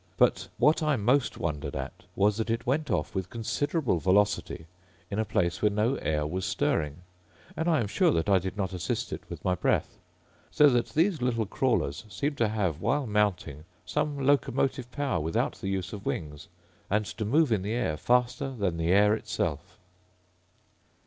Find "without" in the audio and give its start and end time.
15.19-15.61